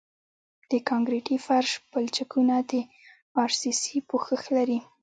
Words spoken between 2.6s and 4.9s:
د ار سي سي پوښښ لري